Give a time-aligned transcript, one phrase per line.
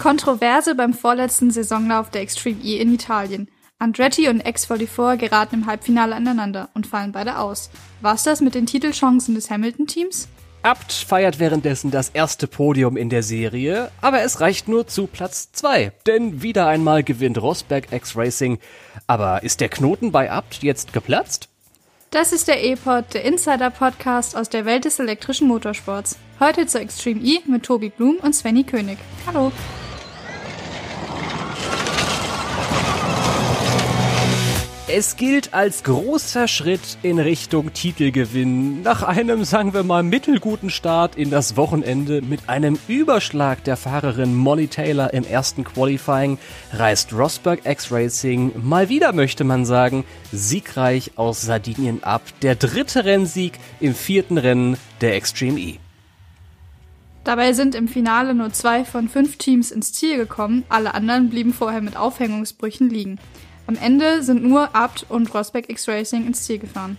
[0.00, 3.48] Kontroverse beim vorletzten Saisonlauf der Extreme E in Italien.
[3.78, 7.68] Andretti und X44 geraten im Halbfinale aneinander und fallen beide aus.
[8.00, 10.28] War's das mit den Titelchancen des Hamilton-Teams?
[10.62, 15.52] Abt feiert währenddessen das erste Podium in der Serie, aber es reicht nur zu Platz
[15.52, 18.58] 2, denn wieder einmal gewinnt Rosberg X Racing.
[19.06, 21.50] Aber ist der Knoten bei Abt jetzt geplatzt?
[22.10, 26.16] Das ist der E-Pod, der Insider-Podcast aus der Welt des elektrischen Motorsports.
[26.40, 28.96] Heute zur Extreme E mit Tobi Blum und Svenny König.
[29.26, 29.52] Hallo!
[34.92, 38.82] Es gilt als großer Schritt in Richtung Titelgewinn.
[38.82, 44.34] Nach einem, sagen wir mal, mittelguten Start in das Wochenende mit einem Überschlag der Fahrerin
[44.34, 46.38] Molly Taylor im ersten Qualifying
[46.72, 52.22] reist Rosberg X Racing mal wieder, möchte man sagen, siegreich aus Sardinien ab.
[52.42, 55.78] Der dritte Rennsieg im vierten Rennen der Extreme E.
[57.22, 61.54] Dabei sind im Finale nur zwei von fünf Teams ins Ziel gekommen, alle anderen blieben
[61.54, 63.20] vorher mit Aufhängungsbrüchen liegen.
[63.66, 66.98] Am Ende sind nur Abt und Rosberg X Racing ins Ziel gefahren.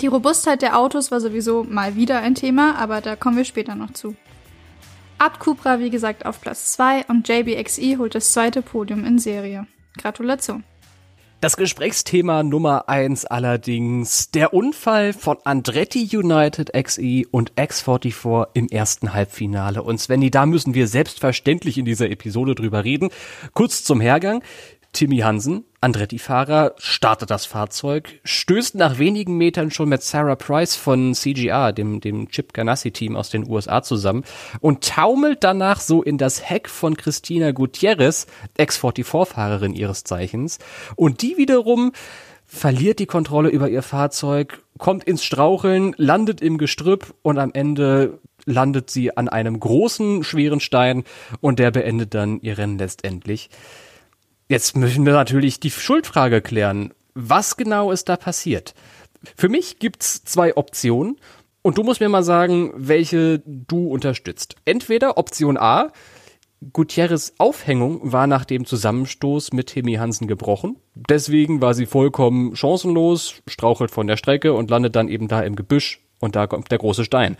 [0.00, 3.74] Die Robustheit der Autos war sowieso mal wieder ein Thema, aber da kommen wir später
[3.74, 4.14] noch zu.
[5.18, 9.66] Abt Cupra, wie gesagt, auf Platz 2 und JBXE holt das zweite Podium in Serie.
[9.96, 10.62] Gratulation.
[11.40, 19.12] Das Gesprächsthema Nummer 1 allerdings der Unfall von Andretti United XE und X44 im ersten
[19.12, 19.84] Halbfinale.
[19.84, 23.10] Und Svenny, da müssen wir selbstverständlich in dieser Episode drüber reden.
[23.54, 24.42] Kurz zum Hergang.
[24.92, 31.14] Timmy Hansen, Andretti-Fahrer, startet das Fahrzeug, stößt nach wenigen Metern schon mit Sarah Price von
[31.14, 34.24] CGR, dem, dem Chip Ganassi-Team aus den USA zusammen
[34.60, 38.26] und taumelt danach so in das Heck von Christina Gutierrez,
[38.58, 40.58] X44-Fahrerin ihres Zeichens.
[40.96, 41.92] Und die wiederum
[42.46, 48.18] verliert die Kontrolle über ihr Fahrzeug, kommt ins Straucheln, landet im Gestrüpp und am Ende
[48.46, 51.04] landet sie an einem großen, schweren Stein
[51.40, 53.50] und der beendet dann ihr Rennen letztendlich.
[54.50, 56.94] Jetzt müssen wir natürlich die Schuldfrage klären.
[57.12, 58.74] Was genau ist da passiert?
[59.36, 61.16] Für mich gibt's zwei Optionen
[61.60, 64.56] und du musst mir mal sagen, welche du unterstützt.
[64.64, 65.92] Entweder Option A,
[66.72, 70.76] Gutierrez Aufhängung war nach dem Zusammenstoß mit Timmy Hansen gebrochen.
[70.94, 75.56] Deswegen war sie vollkommen chancenlos, strauchelt von der Strecke und landet dann eben da im
[75.56, 77.36] Gebüsch und da kommt der große Stein.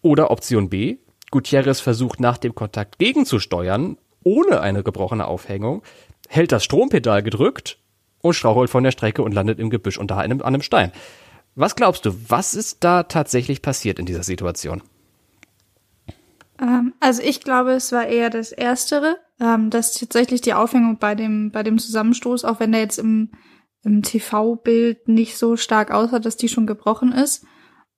[0.00, 0.98] Oder Option B,
[1.32, 5.82] Gutierrez versucht nach dem Kontakt gegenzusteuern, ohne eine gebrochene Aufhängung,
[6.28, 7.78] hält das Strompedal gedrückt
[8.20, 10.92] und strauchelt von der Strecke und landet im Gebüsch unter einem, an einem Stein.
[11.54, 14.82] Was glaubst du, was ist da tatsächlich passiert in dieser Situation?
[16.60, 21.14] Ähm, also ich glaube, es war eher das Erstere, ähm, dass tatsächlich die Aufhängung bei
[21.14, 23.30] dem, bei dem Zusammenstoß, auch wenn der jetzt im,
[23.82, 27.44] im TV-Bild nicht so stark aussah, dass die schon gebrochen ist,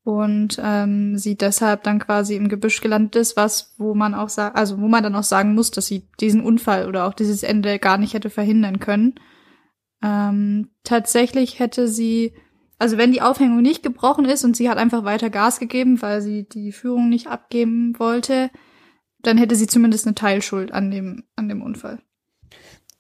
[0.07, 4.57] und ähm, sie deshalb dann quasi im Gebüsch gelandet ist, was, wo man auch sagt,
[4.57, 7.81] also wo man dann auch sagen muss, dass sie diesen Unfall oder auch dieses Ende
[7.81, 9.17] gar nicht hätte verhindern können.
[10.05, 12.35] Ähm, tatsächlich hätte sie,
[12.79, 16.23] also wenn die Aufhängung nicht gebrochen ist und sie hat einfach weiter Gas gegeben, weil
[16.23, 18.51] sie die Führung nicht abgeben wollte,
[19.23, 22.01] dann hätte sie zumindest eine Teilschuld an dem, an dem Unfall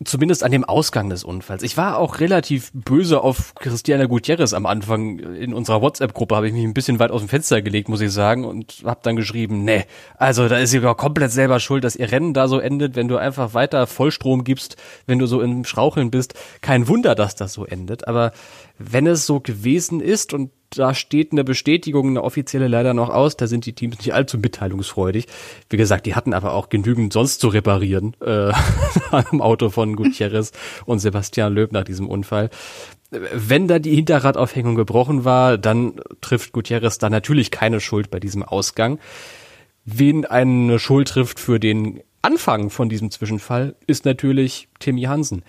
[0.04, 1.62] zumindest an dem Ausgang des Unfalls.
[1.62, 5.18] Ich war auch relativ böse auf Christiana Gutierrez am Anfang.
[5.18, 8.12] In unserer WhatsApp-Gruppe habe ich mich ein bisschen weit aus dem Fenster gelegt, muss ich
[8.12, 9.84] sagen, und habe dann geschrieben, nee,
[10.16, 13.08] also da ist sie doch komplett selber schuld, dass ihr Rennen da so endet, wenn
[13.08, 16.34] du einfach weiter Vollstrom gibst, wenn du so im Schraucheln bist.
[16.60, 18.06] Kein Wunder, dass das so endet.
[18.06, 18.32] Aber
[18.78, 23.36] wenn es so gewesen ist und da steht eine Bestätigung, eine offizielle leider noch aus.
[23.36, 25.26] Da sind die Teams nicht allzu mitteilungsfreudig.
[25.70, 28.52] Wie gesagt, die hatten aber auch genügend sonst zu reparieren äh,
[29.10, 30.52] am Auto von Gutierrez
[30.86, 32.50] und Sebastian Löb nach diesem Unfall.
[33.10, 38.42] Wenn da die Hinterradaufhängung gebrochen war, dann trifft Gutierrez da natürlich keine Schuld bei diesem
[38.42, 38.98] Ausgang.
[39.84, 45.44] Wen eine Schuld trifft für den Anfang von diesem Zwischenfall, ist natürlich Timmy Hansen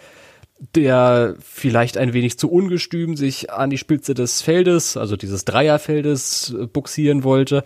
[0.59, 6.56] der vielleicht ein wenig zu ungestüm sich an die Spitze des Feldes, also dieses Dreierfeldes,
[6.57, 7.63] äh, buxieren wollte.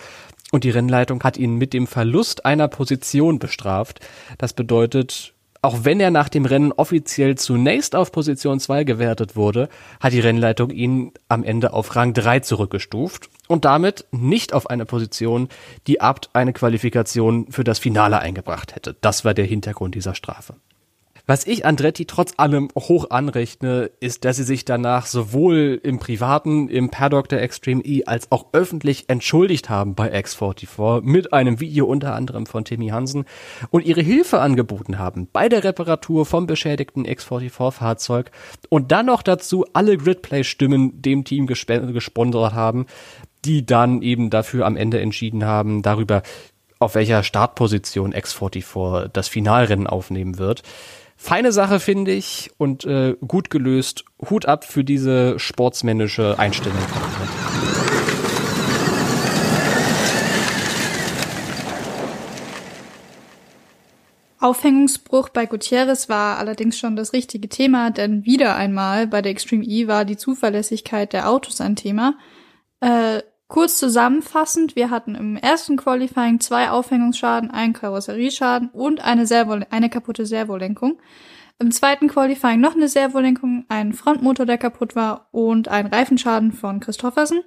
[0.52, 4.02] Und die Rennleitung hat ihn mit dem Verlust einer Position bestraft.
[4.38, 9.70] Das bedeutet, auch wenn er nach dem Rennen offiziell zunächst auf Position 2 gewertet wurde,
[9.99, 14.85] hat die Rennleitung ihn am Ende auf Rang 3 zurückgestuft und damit nicht auf eine
[14.85, 15.47] Position,
[15.88, 18.97] die Abt eine Qualifikation für das Finale eingebracht hätte.
[18.99, 20.55] Das war der Hintergrund dieser Strafe.
[21.31, 26.67] Was ich Andretti trotz allem hoch anrechne, ist, dass sie sich danach sowohl im privaten,
[26.67, 31.85] im Paddock der Extreme E, als auch öffentlich entschuldigt haben bei X44 mit einem Video
[31.85, 33.23] unter anderem von Timmy Hansen
[33.69, 38.31] und ihre Hilfe angeboten haben bei der Reparatur vom beschädigten X44 Fahrzeug
[38.67, 42.87] und dann noch dazu alle Gridplay Stimmen dem Team gesponsert haben,
[43.45, 46.23] die dann eben dafür am Ende entschieden haben, darüber
[46.79, 50.63] auf welcher Startposition X44 das Finalrennen aufnehmen wird.
[51.23, 54.06] Feine Sache finde ich und äh, gut gelöst.
[54.28, 56.79] Hut ab für diese sportsmännische Einstellung.
[64.40, 69.64] Aufhängungsbruch bei Gutierrez war allerdings schon das richtige Thema, denn wieder einmal bei der Extreme
[69.64, 72.16] E war die Zuverlässigkeit der Autos ein Thema.
[72.79, 73.22] Äh,
[73.52, 79.90] kurz zusammenfassend, wir hatten im ersten Qualifying zwei Aufhängungsschaden, einen Karosserieschaden und eine, Servo eine
[79.90, 81.02] kaputte Servolenkung.
[81.59, 86.80] Im zweiten Qualifying noch eine Servolenkung, ein Frontmotor, der kaputt war und ein Reifenschaden von
[86.80, 87.44] Christoffersen.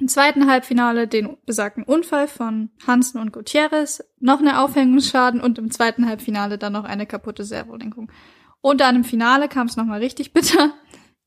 [0.00, 5.70] Im zweiten Halbfinale den besagten Unfall von Hansen und Gutierrez, noch eine Aufhängungsschaden und im
[5.70, 8.10] zweiten Halbfinale dann noch eine kaputte Servolenkung.
[8.60, 10.74] Und dann im Finale kam es nochmal richtig bitter.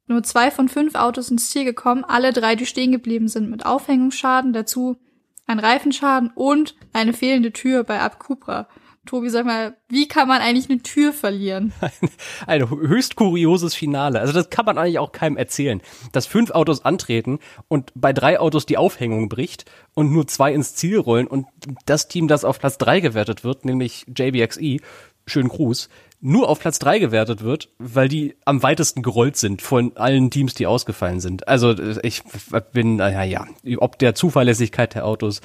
[0.07, 3.65] Nur zwei von fünf Autos ins Ziel gekommen, alle drei, die stehen geblieben sind mit
[3.65, 4.97] Aufhängungsschaden, dazu
[5.45, 8.67] ein Reifenschaden und eine fehlende Tür bei Ab Cupra.
[9.05, 11.73] Tobi, sag mal, wie kann man eigentlich eine Tür verlieren?
[11.81, 14.21] Ein, ein höchst kurioses Finale.
[14.21, 15.81] Also das kann man eigentlich auch keinem erzählen.
[16.13, 20.75] Dass fünf Autos antreten und bei drei Autos die Aufhängung bricht und nur zwei ins
[20.75, 21.47] Ziel rollen und
[21.85, 24.77] das Team, das auf Platz drei gewertet wird, nämlich JBXE,
[25.25, 25.89] schönen Gruß,
[26.25, 30.53] nur auf Platz drei gewertet wird, weil die am weitesten gerollt sind von allen Teams,
[30.53, 31.49] die ausgefallen sind.
[31.49, 32.23] Also ich
[32.71, 33.45] bin, naja, ja,
[33.79, 35.41] ob der Zuverlässigkeit der Autos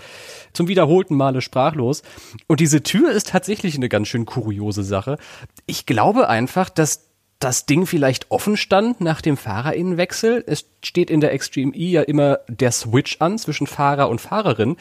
[0.52, 2.02] zum wiederholten Male sprachlos.
[2.46, 5.19] Und diese Tür ist tatsächlich eine ganz schön kuriose Sache.
[5.66, 7.08] Ich glaube einfach, dass
[7.40, 10.44] das Ding vielleicht offen stand nach dem Fahrerinnenwechsel.
[10.46, 14.76] Es steht in der Extreme E ja immer der Switch an zwischen Fahrer und Fahrerin.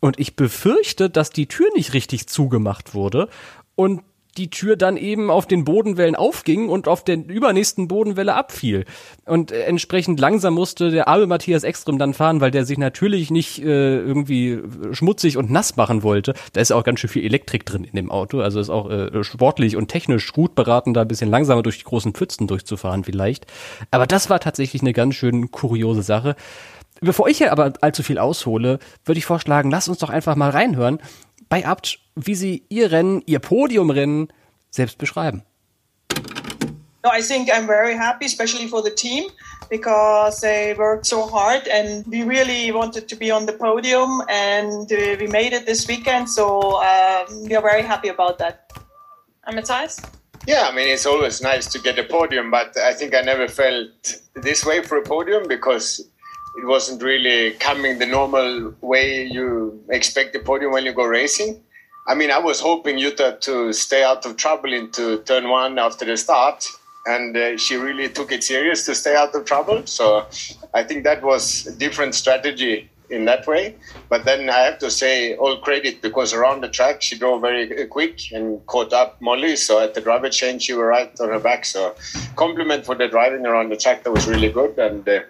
[0.00, 3.28] Und ich befürchte, dass die Tür nicht richtig zugemacht wurde
[3.74, 4.02] und
[4.36, 8.84] die Tür dann eben auf den Bodenwellen aufging und auf der übernächsten Bodenwelle abfiel.
[9.26, 13.30] Und äh, entsprechend langsam musste der arme Matthias Ekström dann fahren, weil der sich natürlich
[13.30, 14.60] nicht äh, irgendwie
[14.92, 16.34] schmutzig und nass machen wollte.
[16.52, 19.22] Da ist auch ganz schön viel Elektrik drin in dem Auto, also ist auch äh,
[19.24, 23.46] sportlich und technisch gut beraten, da ein bisschen langsamer durch die großen Pfützen durchzufahren vielleicht.
[23.90, 26.36] Aber das war tatsächlich eine ganz schön kuriose Sache.
[27.00, 30.50] Bevor ich hier aber allzu viel aushole, würde ich vorschlagen, lass uns doch einfach mal
[30.50, 30.98] reinhören
[31.50, 34.28] bei Abt, wie Sie Ihr Rennen, Ihr Podiumrennen
[34.70, 35.42] selbst beschreiben.
[37.02, 39.30] No, I think I'm very happy, especially for the team,
[39.70, 44.92] because they worked so hard and we really wanted to be on the podium and
[44.92, 46.28] uh, we made it this weekend.
[46.28, 48.70] So um, we are very happy about that.
[49.46, 49.98] And Matthias?
[50.46, 53.48] Yeah, I mean, it's always nice to get a podium, but I think I never
[53.48, 56.00] felt this way for a podium because
[56.58, 61.62] it wasn't really coming the normal way you expect the podium when you go racing.
[62.06, 66.04] I mean, I was hoping Jutta to stay out of trouble into turn one after
[66.04, 66.66] the start,
[67.06, 69.86] and uh, she really took it serious to stay out of trouble.
[69.86, 70.26] So
[70.74, 73.76] I think that was a different strategy in that way.
[74.08, 77.86] But then I have to say all credit because around the track she drove very
[77.86, 79.56] quick and caught up Molly.
[79.56, 81.64] So at the driver change she was right on her back.
[81.64, 81.94] So
[82.36, 84.78] compliment for the driving around the track that was really good.
[84.78, 85.20] And uh,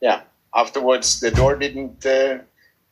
[0.00, 0.22] yeah,
[0.54, 2.38] afterwards the door didn't uh,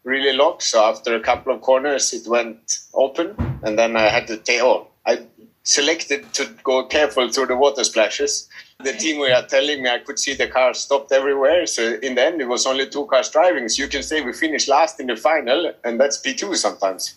[0.04, 0.62] really lock.
[0.62, 4.60] So after a couple of corners, it went open, and then I had to take.
[4.62, 5.26] Oh, I
[5.64, 8.48] selected to go careful through the water splashes.
[8.82, 11.66] The team were telling me I could see the cars stopped everywhere.
[11.66, 13.68] So in the end, it was only two cars driving.
[13.68, 17.16] So you can say we finished last in the final, and that's P2 sometimes.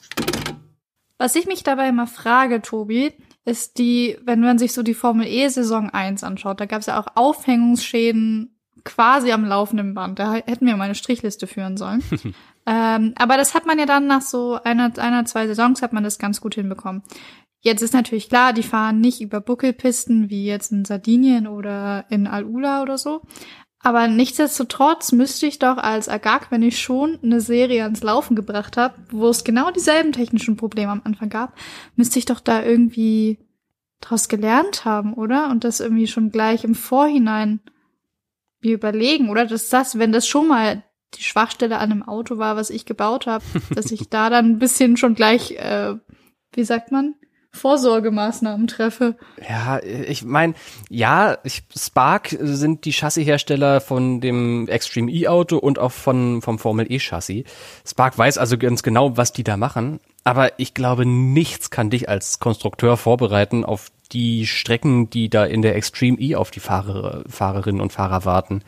[1.18, 3.14] Was ich mich dabei immer frage, Tobi,
[3.46, 6.88] ist die, wenn man sich so die Formel E Saison 1 anschaut, da gab es
[6.88, 10.20] ja auch Aufhängungsschäden quasi am laufenden Band.
[10.20, 12.04] Da hätten wir mal eine Strichliste führen sollen.
[12.66, 16.04] ähm, aber das hat man ja dann nach so einer, einer, zwei Saisons hat man
[16.04, 17.04] das ganz gut hinbekommen.
[17.62, 22.28] Jetzt ist natürlich klar, die fahren nicht über Buckelpisten wie jetzt in Sardinien oder in
[22.28, 23.22] Al-Ula oder so.
[23.80, 28.78] Aber nichtsdestotrotz müsste ich doch als Agag, wenn ich schon eine Serie ans Laufen gebracht
[28.78, 31.56] habe, wo es genau dieselben technischen Probleme am Anfang gab,
[31.96, 33.38] müsste ich doch da irgendwie
[34.02, 35.50] draus gelernt haben, oder?
[35.50, 37.60] Und das irgendwie schon gleich im Vorhinein
[38.62, 39.46] mir überlegen, oder?
[39.46, 40.84] Dass das, wenn das schon mal
[41.18, 43.44] die Schwachstelle an einem Auto war, was ich gebaut habe,
[43.74, 45.96] dass ich da dann ein bisschen schon gleich, äh,
[46.54, 47.16] wie sagt man,
[47.56, 49.16] Vorsorgemaßnahmen treffe.
[49.48, 50.54] Ja, ich meine,
[50.90, 56.92] ja, ich, Spark sind die Chassishersteller von dem Extreme E-Auto und auch von, vom Formel
[56.92, 57.46] E-Chassis.
[57.88, 60.00] Spark weiß also ganz genau, was die da machen.
[60.24, 65.62] Aber ich glaube, nichts kann dich als Konstrukteur vorbereiten auf die Strecken, die da in
[65.62, 68.64] der Extreme E auf die Fahrer, Fahrerinnen und Fahrer warten.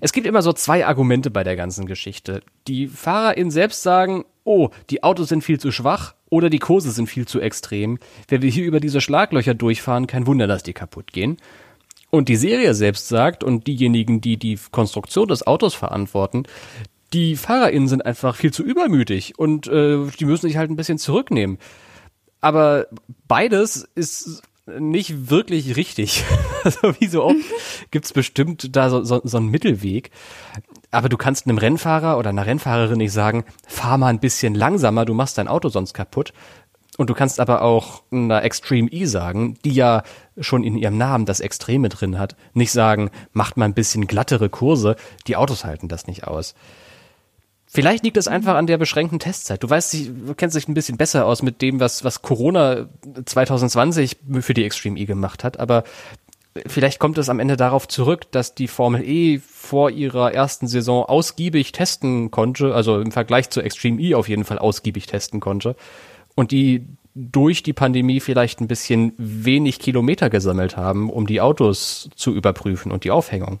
[0.00, 2.42] Es gibt immer so zwei Argumente bei der ganzen Geschichte.
[2.68, 7.06] Die FahrerInnen selbst sagen, oh, die Autos sind viel zu schwach oder die Kurse sind
[7.08, 7.98] viel zu extrem.
[8.28, 11.38] Wenn wir hier über diese Schlaglöcher durchfahren, kein Wunder, dass die kaputt gehen.
[12.10, 16.44] Und die Serie selbst sagt und diejenigen, die die Konstruktion des Autos verantworten,
[17.12, 20.98] Die FahrerInnen sind einfach viel zu übermütig und äh, die müssen sich halt ein bisschen
[20.98, 21.58] zurücknehmen.
[22.40, 22.86] Aber
[23.28, 26.24] beides ist nicht wirklich richtig.
[26.64, 27.36] also wie so oft
[27.90, 30.10] gibt's bestimmt da so, so, so einen Mittelweg.
[30.90, 35.04] Aber du kannst einem Rennfahrer oder einer Rennfahrerin nicht sagen, fahr mal ein bisschen langsamer,
[35.04, 36.32] du machst dein Auto sonst kaputt.
[36.98, 40.02] Und du kannst aber auch einer Extreme E sagen, die ja
[40.40, 44.48] schon in ihrem Namen das Extreme drin hat, nicht sagen, macht mal ein bisschen glattere
[44.48, 44.96] Kurse,
[45.26, 46.54] die Autos halten das nicht aus.
[47.68, 49.62] Vielleicht liegt es einfach an der beschränkten Testzeit.
[49.62, 52.88] Du weißt, du kennst dich ein bisschen besser aus mit dem, was, was Corona
[53.24, 55.84] 2020 für die Extreme E gemacht hat, aber
[56.66, 61.04] vielleicht kommt es am Ende darauf zurück, dass die Formel E vor ihrer ersten Saison
[61.04, 65.76] ausgiebig testen konnte, also im Vergleich zur Extreme E auf jeden Fall ausgiebig testen konnte
[66.34, 72.10] und die durch die Pandemie vielleicht ein bisschen wenig Kilometer gesammelt haben, um die Autos
[72.14, 73.58] zu überprüfen und die Aufhängung?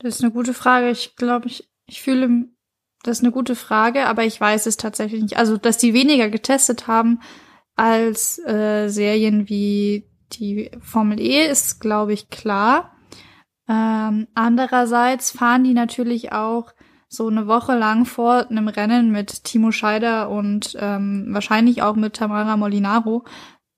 [0.00, 0.90] Das ist eine gute Frage.
[0.90, 2.46] Ich glaube, ich, ich fühle,
[3.02, 5.38] das ist eine gute Frage, aber ich weiß es tatsächlich nicht.
[5.38, 7.20] Also, dass die weniger getestet haben
[7.74, 12.96] als äh, Serien wie die Formel E, ist, glaube ich, klar.
[13.68, 16.72] Ähm, andererseits fahren die natürlich auch
[17.08, 22.14] so eine Woche lang vor einem Rennen mit Timo Scheider und ähm, wahrscheinlich auch mit
[22.14, 23.24] Tamara Molinaro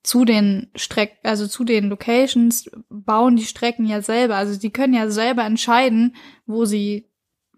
[0.03, 4.37] zu den Strecken, also zu den Locations, bauen die Strecken ja selber.
[4.37, 7.10] Also die können ja selber entscheiden, wo sie,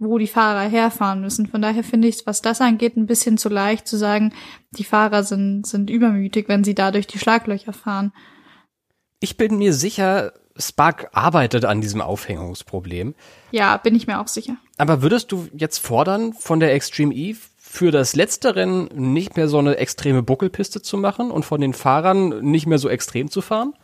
[0.02, 1.46] wo die Fahrer herfahren müssen.
[1.46, 4.32] Von daher finde ich, was das angeht, ein bisschen zu leicht zu sagen,
[4.72, 8.12] die Fahrer sind, sind übermütig, wenn sie da durch die Schlaglöcher fahren.
[9.20, 13.14] Ich bin mir sicher, Spark arbeitet an diesem Aufhängungsproblem.
[13.52, 14.56] Ja, bin ich mir auch sicher.
[14.78, 19.48] Aber würdest du jetzt fordern von der Extreme Eve für das letzte Rennen nicht mehr
[19.48, 23.40] so eine extreme Buckelpiste zu machen und von den Fahrern nicht mehr so extrem zu
[23.40, 23.74] fahren?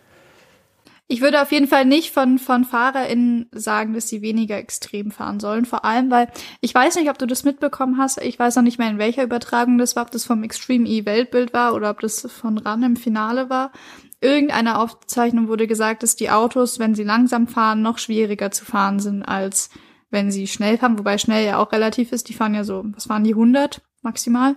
[1.11, 5.41] Ich würde auf jeden Fall nicht von, von FahrerInnen sagen, dass sie weniger extrem fahren
[5.41, 5.65] sollen.
[5.65, 8.21] Vor allem, weil ich weiß nicht, ob du das mitbekommen hast.
[8.21, 11.07] Ich weiß noch nicht mehr, in welcher Übertragung das war, ob das vom Extreme E
[11.07, 13.73] Weltbild war oder ob das von RAN im Finale war
[14.21, 18.99] irgendeiner Aufzeichnung wurde gesagt, dass die Autos, wenn sie langsam fahren, noch schwieriger zu fahren
[18.99, 19.71] sind, als
[20.11, 22.29] wenn sie schnell fahren, wobei schnell ja auch relativ ist.
[22.29, 24.57] Die fahren ja so, was waren die 100 maximal?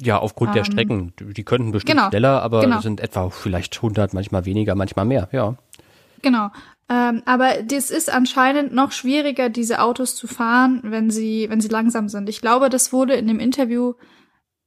[0.00, 1.12] Ja, aufgrund ähm, der Strecken.
[1.18, 2.80] Die könnten bestimmt genau, schneller, aber genau.
[2.80, 5.56] sind etwa vielleicht 100, manchmal weniger, manchmal mehr, ja.
[6.24, 6.48] Genau.
[6.88, 11.68] Ähm, aber das ist anscheinend noch schwieriger, diese Autos zu fahren, wenn sie, wenn sie
[11.68, 12.30] langsam sind.
[12.30, 13.92] Ich glaube, das wurde in dem Interview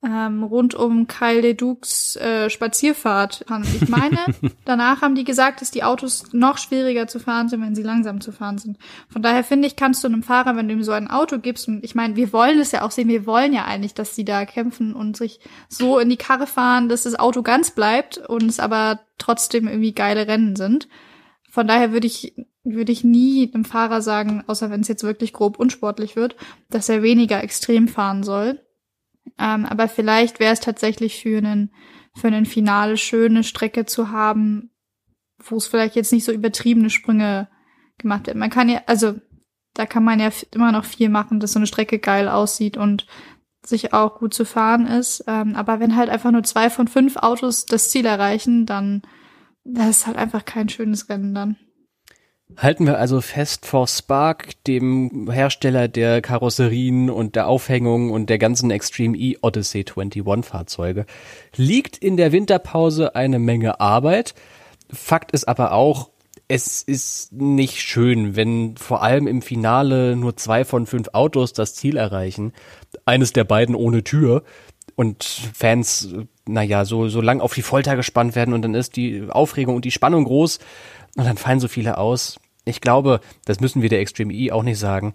[0.03, 3.43] ähm, rund um Kyle Leducs äh, Spazierfahrt.
[3.81, 4.19] Ich meine,
[4.65, 8.21] danach haben die gesagt, dass die Autos noch schwieriger zu fahren sind, wenn sie langsam
[8.21, 8.77] zu fahren sind.
[9.09, 11.67] Von daher finde ich, kannst du einem Fahrer, wenn du ihm so ein Auto gibst,
[11.67, 14.25] und ich meine, wir wollen es ja auch sehen, wir wollen ja eigentlich, dass sie
[14.25, 18.43] da kämpfen und sich so in die Karre fahren, dass das Auto ganz bleibt und
[18.43, 20.87] es aber trotzdem irgendwie geile Rennen sind.
[21.49, 22.35] Von daher würde ich
[22.73, 26.35] würde ich nie dem Fahrer sagen, außer wenn es jetzt wirklich grob unsportlich wird,
[26.69, 28.59] dass er weniger extrem fahren soll.
[29.39, 31.71] Ähm, aber vielleicht wäre es tatsächlich für einen,
[32.15, 34.71] für einen Finale schöne Strecke zu haben,
[35.41, 37.47] wo es vielleicht jetzt nicht so übertriebene Sprünge
[37.97, 38.37] gemacht wird.
[38.37, 39.15] Man kann ja, also
[39.73, 43.05] da kann man ja immer noch viel machen, dass so eine Strecke geil aussieht und
[43.63, 45.23] sich auch gut zu fahren ist.
[45.27, 49.03] Ähm, aber wenn halt einfach nur zwei von fünf Autos das Ziel erreichen, dann
[49.67, 51.57] das ist halt einfach kein schönes Rennen dann.
[52.55, 58.37] Halten wir also fest, vor Spark, dem Hersteller der Karosserien und der Aufhängung und der
[58.37, 61.05] ganzen Extreme E Odyssey 21 Fahrzeuge,
[61.57, 64.33] liegt in der Winterpause eine Menge Arbeit.
[64.89, 66.09] Fakt ist aber auch,
[66.47, 71.75] es ist nicht schön, wenn vor allem im Finale nur zwei von fünf Autos das
[71.75, 72.53] Ziel erreichen.
[73.05, 74.43] Eines der beiden ohne Tür
[74.95, 76.15] und Fans,
[76.47, 79.85] naja, so, so lang auf die Folter gespannt werden und dann ist die Aufregung und
[79.85, 80.59] die Spannung groß
[81.15, 82.39] und dann fallen so viele aus.
[82.65, 85.13] Ich glaube, das müssen wir der Extreme E auch nicht sagen.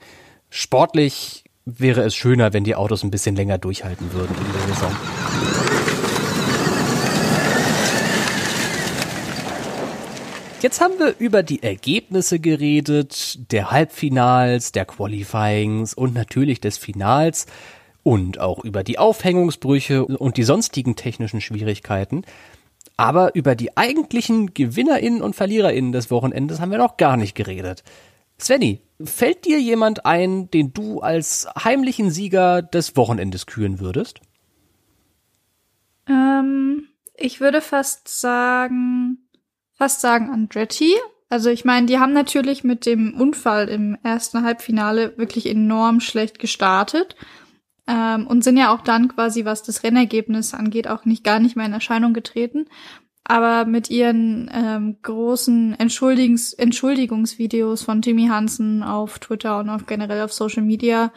[0.51, 4.93] Sportlich wäre es schöner, wenn die Autos ein bisschen länger durchhalten würden in der Saison.
[10.63, 17.47] Jetzt haben wir über die Ergebnisse geredet, der Halbfinals, der Qualifyings und natürlich des Finals
[18.03, 22.25] und auch über die Aufhängungsbrüche und die sonstigen technischen Schwierigkeiten.
[22.97, 27.83] Aber über die eigentlichen GewinnerInnen und VerliererInnen des Wochenendes haben wir noch gar nicht geredet.
[28.39, 34.21] Svenny, fällt dir jemand ein, den du als heimlichen Sieger des Wochenendes küren würdest?
[36.09, 39.29] Ähm, ich würde fast sagen,
[39.75, 40.95] fast sagen Andretti.
[41.29, 46.39] Also ich meine, die haben natürlich mit dem Unfall im ersten Halbfinale wirklich enorm schlecht
[46.39, 47.17] gestartet
[47.87, 51.57] ähm, und sind ja auch dann quasi, was das Rennergebnis angeht, auch nicht gar nicht
[51.57, 52.67] mehr in Erscheinung getreten.
[53.25, 60.23] aber mit ihren ähm, großen Entschuldigungs Entschuldigungsvideos von Jimmy Hansen auf Twitter und auch generell
[60.23, 61.13] auf Social Media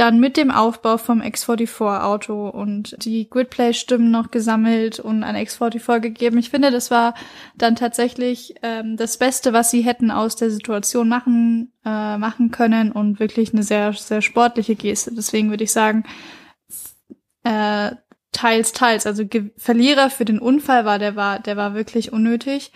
[0.00, 6.38] dann mit dem Aufbau vom X44-Auto und die Gridplay-Stimmen noch gesammelt und an X44 gegeben.
[6.38, 7.14] Ich finde, das war
[7.54, 12.92] dann tatsächlich ähm, das Beste, was sie hätten aus der Situation machen, äh, machen können
[12.92, 15.14] und wirklich eine sehr, sehr sportliche Geste.
[15.14, 16.04] Deswegen würde ich sagen,
[17.44, 17.90] äh,
[18.32, 19.06] teils, teils.
[19.06, 22.72] Also Ge Verlierer für den Unfall war, der war, der war wirklich unnötig.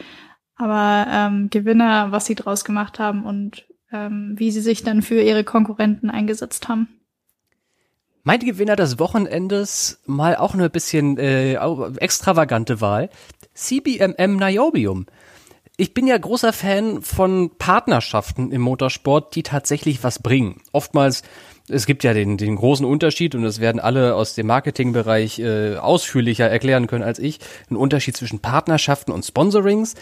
[0.56, 5.22] Aber ähm, Gewinner, was sie draus gemacht haben und ähm, wie sie sich dann für
[5.22, 7.00] ihre Konkurrenten eingesetzt haben.
[8.26, 11.56] Mein Gewinner des Wochenendes, mal auch eine bisschen äh,
[11.98, 13.10] extravagante Wahl,
[13.52, 15.04] CBMM Niobium.
[15.76, 20.62] Ich bin ja großer Fan von Partnerschaften im Motorsport, die tatsächlich was bringen.
[20.72, 21.22] Oftmals,
[21.68, 25.76] es gibt ja den, den großen Unterschied, und das werden alle aus dem Marketingbereich äh,
[25.76, 27.40] ausführlicher erklären können als ich,
[27.70, 29.96] ein Unterschied zwischen Partnerschaften und Sponsorings.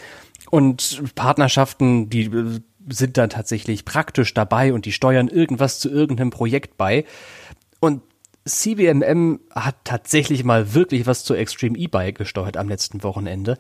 [0.49, 6.31] Und Partnerschaften, die äh, sind dann tatsächlich praktisch dabei und die steuern irgendwas zu irgendeinem
[6.31, 7.05] Projekt bei.
[7.81, 8.03] Und
[8.45, 13.57] CBMM hat tatsächlich mal wirklich was zu Extreme E-Bike gesteuert am letzten Wochenende.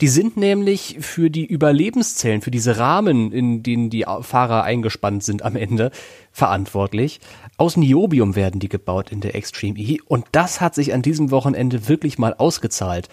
[0.00, 5.42] Die sind nämlich für die Überlebenszellen, für diese Rahmen, in denen die Fahrer eingespannt sind
[5.42, 5.90] am Ende,
[6.30, 7.20] verantwortlich.
[7.58, 11.30] Aus Niobium werden die gebaut in der Extreme E und das hat sich an diesem
[11.30, 13.08] Wochenende wirklich mal ausgezahlt.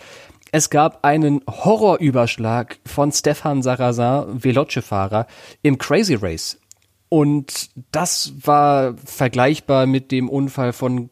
[0.51, 5.27] Es gab einen Horrorüberschlag von Stefan Sarrazin, Veloce-Fahrer,
[5.61, 6.57] im Crazy Race.
[7.09, 11.09] Und das war vergleichbar mit dem Unfall von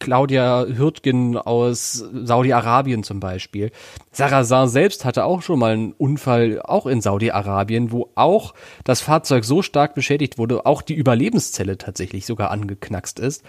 [0.00, 3.70] Claudia Hürtgen aus Saudi-Arabien zum Beispiel.
[4.12, 9.44] Sarrazin selbst hatte auch schon mal einen Unfall, auch in Saudi-Arabien, wo auch das Fahrzeug
[9.44, 13.44] so stark beschädigt wurde, auch die Überlebenszelle tatsächlich sogar angeknackst ist,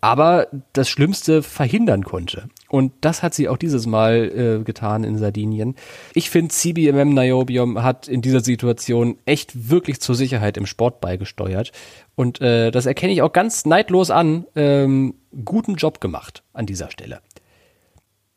[0.00, 2.48] aber das Schlimmste verhindern konnte.
[2.74, 5.76] Und das hat sie auch dieses Mal äh, getan in Sardinien.
[6.12, 11.70] Ich finde, CBMM Niobium hat in dieser Situation echt wirklich zur Sicherheit im Sport beigesteuert.
[12.16, 14.46] Und äh, das erkenne ich auch ganz neidlos an.
[14.56, 15.14] Ähm,
[15.44, 17.20] guten Job gemacht an dieser Stelle.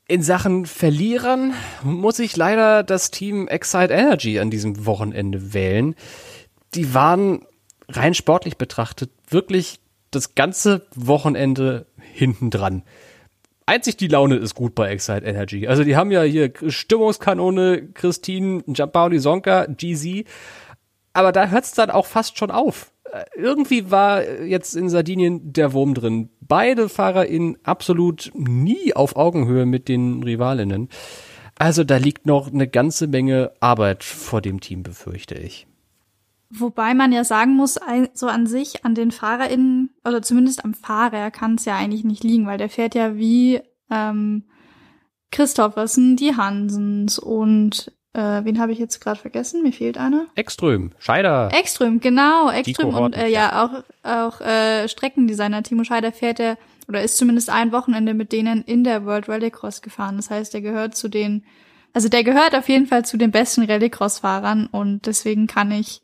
[0.07, 5.95] In Sachen Verlierern muss ich leider das Team Excite Energy an diesem Wochenende wählen.
[6.75, 7.43] Die waren
[7.89, 9.79] rein sportlich betrachtet wirklich
[10.11, 12.83] das ganze Wochenende hinten dran.
[13.67, 15.67] Einzig die Laune ist gut bei Excite Energy.
[15.67, 20.25] Also die haben ja hier Stimmungskanone, Christine, Giampaoli Sonka, GZ.
[21.11, 22.93] Aber da hört's dann auch fast schon auf.
[23.11, 26.29] Äh, irgendwie war jetzt in Sardinien der Wurm drin.
[26.39, 30.87] Beide FahrerInnen absolut nie auf Augenhöhe mit den Rivalinnen.
[31.59, 35.67] Also da liegt noch eine ganze Menge Arbeit vor dem Team, befürchte ich.
[36.49, 37.79] Wobei man ja sagen muss,
[38.13, 42.23] so an sich, an den FahrerInnen, oder zumindest am Fahrer kann es ja eigentlich nicht
[42.23, 44.45] liegen, weil der fährt ja wie ähm,
[45.31, 49.61] Christoffersen, die Hansens und äh, wen habe ich jetzt gerade vergessen?
[49.61, 50.27] Mir fehlt einer.
[50.35, 51.49] Ekström, Scheider.
[51.53, 56.57] Ekström, genau, Ekström und äh, ja auch auch äh, Streckendesigner Timo Scheider fährt er
[56.87, 60.15] oder ist zumindest ein Wochenende mit denen in der World Rallycross gefahren.
[60.15, 61.43] Das heißt, der gehört zu den
[61.93, 66.01] also der gehört auf jeden Fall zu den besten Rallycross-Fahrern und deswegen kann ich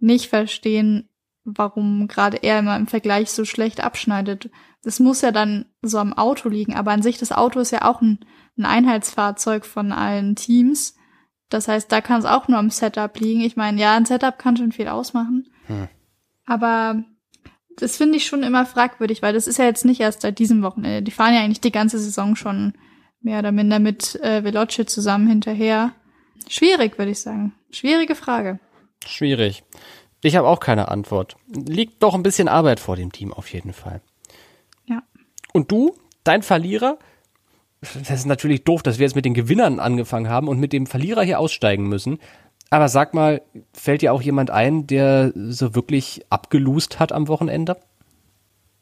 [0.00, 1.08] nicht verstehen,
[1.44, 4.50] warum gerade er immer im Vergleich so schlecht abschneidet.
[4.82, 7.84] Das muss ja dann so am Auto liegen, aber an sich das Auto ist ja
[7.84, 8.18] auch ein,
[8.58, 10.96] ein Einheitsfahrzeug von allen Teams.
[11.48, 13.40] Das heißt, da kann es auch nur am Setup liegen.
[13.40, 15.48] Ich meine, ja, ein Setup kann schon viel ausmachen.
[15.66, 15.88] Hm.
[16.46, 17.02] Aber
[17.76, 20.62] das finde ich schon immer fragwürdig, weil das ist ja jetzt nicht erst seit diesem
[20.62, 21.02] Wochenende.
[21.02, 22.74] Die fahren ja eigentlich die ganze Saison schon
[23.20, 25.92] mehr oder minder mit äh, Veloce zusammen hinterher.
[26.48, 27.52] Schwierig, würde ich sagen.
[27.70, 28.60] Schwierige Frage.
[29.06, 29.64] Schwierig.
[30.22, 31.36] Ich habe auch keine Antwort.
[31.48, 34.02] Liegt doch ein bisschen Arbeit vor dem Team auf jeden Fall.
[34.86, 35.02] Ja.
[35.52, 36.98] Und du, dein Verlierer,
[37.80, 40.86] das ist natürlich doof, dass wir jetzt mit den Gewinnern angefangen haben und mit dem
[40.86, 42.18] Verlierer hier aussteigen müssen.
[42.68, 47.78] Aber sag mal, fällt dir auch jemand ein, der so wirklich abgelust hat am Wochenende?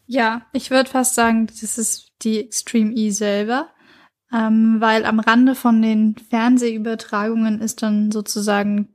[0.07, 3.69] Ja, ich würde fast sagen, das ist die Extreme E selber.
[4.31, 8.91] Ähm, weil am Rande von den Fernsehübertragungen ist dann sozusagen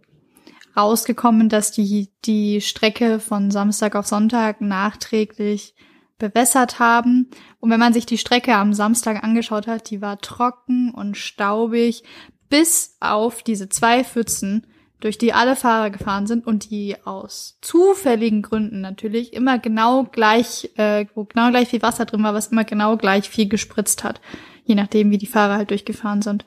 [0.76, 5.76] rausgekommen, dass die, die Strecke von Samstag auf Sonntag nachträglich
[6.18, 7.30] bewässert haben.
[7.60, 12.04] Und wenn man sich die Strecke am Samstag angeschaut hat, die war trocken und staubig,
[12.50, 14.68] bis auf diese zwei Pfützen,
[15.00, 20.72] durch die alle Fahrer gefahren sind und die aus zufälligen Gründen natürlich immer genau gleich,
[20.78, 24.22] äh, wo genau gleich viel Wasser drin war, was immer genau gleich viel gespritzt hat,
[24.64, 26.46] je nachdem, wie die Fahrer halt durchgefahren sind.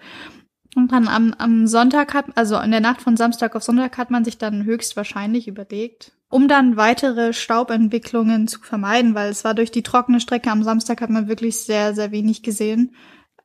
[0.76, 4.10] Und dann am, am Sonntag hat, also in der Nacht von Samstag auf Sonntag hat
[4.10, 9.70] man sich dann höchstwahrscheinlich überlegt, um dann weitere Staubentwicklungen zu vermeiden, weil es war durch
[9.70, 12.94] die trockene Strecke am Samstag hat man wirklich sehr, sehr wenig gesehen,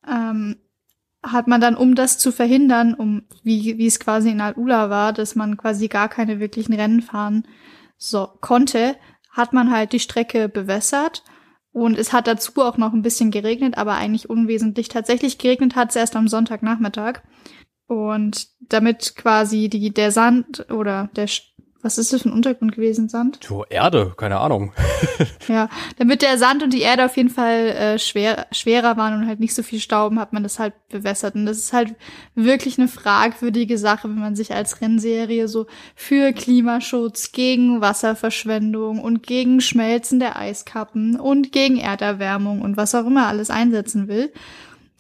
[0.06, 0.58] ähm,
[1.24, 5.14] hat man dann, um das zu verhindern, um wie, wie es quasi in Al-Ula war,
[5.14, 7.48] dass man quasi gar keine wirklichen Rennen fahren
[7.96, 8.98] so konnte,
[9.30, 11.24] hat man halt die Strecke bewässert
[11.74, 14.90] und es hat dazu auch noch ein bisschen geregnet, aber eigentlich unwesentlich.
[14.90, 17.22] Tatsächlich geregnet hat es erst am Sonntagnachmittag.
[17.88, 21.28] Und damit quasi die, der Sand oder der,
[21.82, 23.40] was ist das für ein Untergrund gewesen, Sand?
[23.44, 24.74] So, Erde, keine Ahnung.
[25.48, 29.28] ja, damit der Sand und die Erde auf jeden Fall äh, schwer, schwerer waren und
[29.28, 31.36] halt nicht so viel Stauben, hat man das halt bewässert.
[31.36, 31.96] Und das ist halt
[32.36, 39.24] wirklich eine fragwürdige Sache, wenn man sich als Rennserie so für Klimaschutz, gegen Wasserverschwendung und
[39.24, 44.32] gegen Schmelzen der Eiskappen und gegen Erderwärmung und was auch immer alles einsetzen will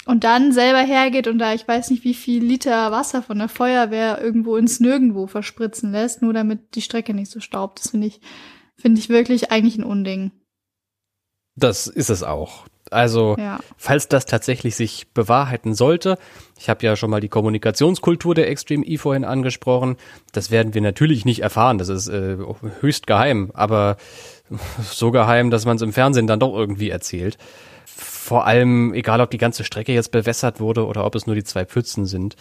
[0.06, 3.50] und dann selber hergeht und da ich weiß nicht wie viel Liter Wasser von der
[3.50, 7.80] Feuerwehr irgendwo ins Nirgendwo verspritzen lässt, nur damit die Strecke nicht so staubt.
[7.80, 8.20] Das finde ich,
[8.76, 10.32] finde ich wirklich eigentlich ein Unding.
[11.56, 12.66] Das ist es auch.
[12.90, 13.60] Also, ja.
[13.78, 16.18] falls das tatsächlich sich bewahrheiten sollte,
[16.60, 19.96] ich habe ja schon mal die Kommunikationskultur der Extreme E vorhin angesprochen,
[20.34, 22.38] das werden wir natürlich nicht erfahren, das ist äh,
[22.82, 23.96] höchst geheim, aber
[24.84, 27.38] so geheim, dass man es im Fernsehen dann doch irgendwie erzählt
[27.96, 31.44] vor allem, egal ob die ganze Strecke jetzt bewässert wurde oder ob es nur die
[31.44, 32.36] zwei Pfützen sind.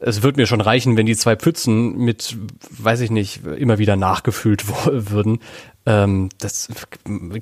[0.00, 2.36] Es wird mir schon reichen, wenn die zwei Pfützen mit,
[2.70, 5.40] weiß ich nicht, immer wieder nachgefüllt würden.
[5.86, 6.68] Ähm, das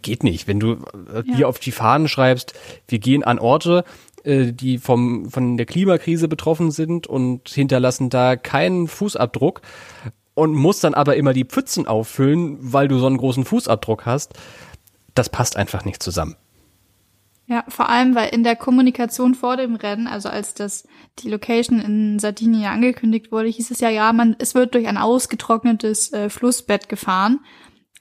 [0.00, 0.48] geht nicht.
[0.48, 0.72] Wenn du
[1.12, 1.36] äh, ja.
[1.36, 2.54] dir auf die Fahnen schreibst,
[2.88, 3.84] wir gehen an Orte,
[4.24, 9.60] äh, die vom, von der Klimakrise betroffen sind und hinterlassen da keinen Fußabdruck
[10.34, 14.34] und musst dann aber immer die Pfützen auffüllen, weil du so einen großen Fußabdruck hast,
[15.14, 16.36] das passt einfach nicht zusammen.
[17.48, 20.86] Ja, vor allem, weil in der Kommunikation vor dem Rennen, also als das
[21.20, 24.98] die Location in Sardinien angekündigt wurde, hieß es ja, ja, man, es wird durch ein
[24.98, 27.40] ausgetrocknetes äh, Flussbett gefahren.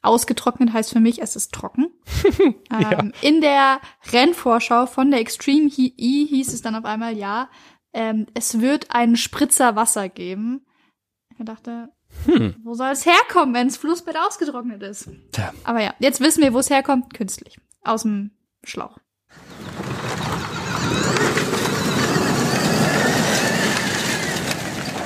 [0.02, 1.92] Ausgetrocknet heißt für mich, es ist trocken.
[2.72, 3.00] ja.
[3.00, 3.80] ähm, in der
[4.12, 7.50] Rennvorschau von der Extreme E hieß es dann auf einmal, ja,
[7.94, 10.66] ähm, es wird einen Spritzer Wasser geben.
[11.38, 11.90] Ich dachte,
[12.26, 12.56] hm.
[12.64, 15.10] wo soll es herkommen, wenn das Flussbett ausgetrocknet ist?
[15.32, 15.54] Tja.
[15.64, 17.60] Aber ja, jetzt wissen wir, wo es herkommt, künstlich.
[17.84, 18.32] Aus dem
[18.64, 18.98] Schlauch.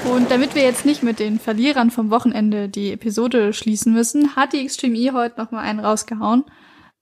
[0.09, 4.53] Und damit wir jetzt nicht mit den Verlierern vom Wochenende die Episode schließen müssen, hat
[4.53, 6.45] die Extreme E heute noch mal einen rausgehauen.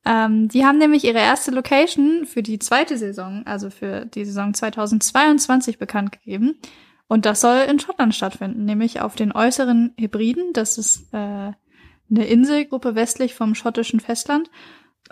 [0.05, 4.53] Ähm, die haben nämlich ihre erste Location für die zweite Saison, also für die Saison
[4.53, 6.59] 2022 bekannt gegeben.
[7.07, 10.51] Und das soll in Schottland stattfinden, nämlich auf den äußeren Hebriden.
[10.51, 14.51] Das ist äh, eine Inselgruppe westlich vom schottischen Festland.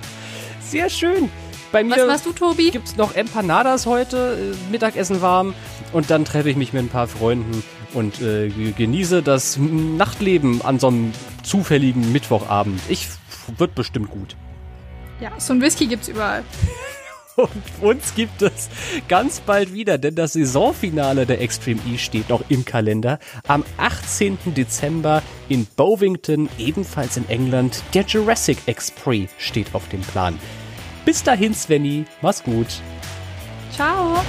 [0.60, 1.30] Sehr schön.
[1.72, 2.70] Bei mir Was machst du, Tobi?
[2.70, 5.54] Gibt's noch Empanadas heute, äh, Mittagessen warm
[5.92, 7.62] und dann treffe ich mich mit ein paar Freunden
[7.94, 11.12] und äh, genieße das Nachtleben an so einem
[11.42, 12.80] zufälligen Mittwochabend.
[12.88, 13.08] Ich
[13.56, 14.36] wird bestimmt gut.
[15.20, 16.44] Ja, so ein Whisky gibt's überall.
[17.40, 17.50] Und
[17.80, 18.68] uns gibt es
[19.08, 23.18] ganz bald wieder, denn das Saisonfinale der Extreme E steht noch im Kalender.
[23.48, 24.38] Am 18.
[24.56, 27.82] Dezember in Bovington, ebenfalls in England.
[27.94, 30.38] Der Jurassic Express steht auf dem Plan.
[31.04, 32.04] Bis dahin, Svenny.
[32.20, 32.68] Mach's gut.
[33.72, 34.22] Ciao.